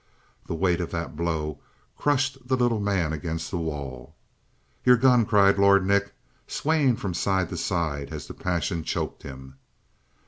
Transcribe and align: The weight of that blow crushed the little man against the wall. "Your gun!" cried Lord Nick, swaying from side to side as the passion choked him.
The 0.47 0.55
weight 0.55 0.81
of 0.81 0.89
that 0.89 1.15
blow 1.15 1.59
crushed 1.95 2.47
the 2.47 2.55
little 2.57 2.79
man 2.79 3.13
against 3.13 3.51
the 3.51 3.59
wall. 3.59 4.15
"Your 4.83 4.97
gun!" 4.97 5.27
cried 5.27 5.59
Lord 5.59 5.85
Nick, 5.85 6.15
swaying 6.47 6.95
from 6.95 7.13
side 7.13 7.49
to 7.49 7.57
side 7.57 8.11
as 8.11 8.25
the 8.27 8.33
passion 8.33 8.83
choked 8.83 9.21
him. 9.21 9.59